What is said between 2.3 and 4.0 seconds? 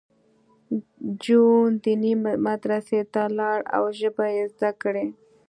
مدرسې ته لاړ او